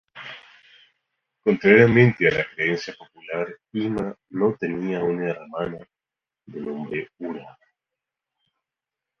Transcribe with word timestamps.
Contrariamente 1.43 2.27
a 2.27 2.31
la 2.39 2.45
creencia 2.55 2.91
popular, 2.95 3.47
Ima 3.73 4.15
no 4.31 4.55
tenía 4.59 5.03
una 5.03 5.29
hermana 5.29 5.77
de 6.47 6.59
nombre 6.59 7.07
Ura. 7.19 7.55